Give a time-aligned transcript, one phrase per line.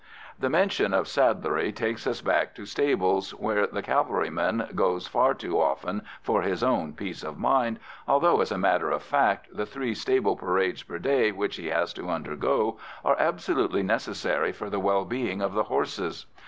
[0.39, 5.59] The mention of saddlery takes us back to stables, where the cavalryman goes far too
[5.61, 7.77] often for his own peace of mind,
[8.07, 11.93] although, as a matter of fact, the three stable parades per day which he has
[11.93, 16.25] to undergo are absolutely necessary for the well being of the horses.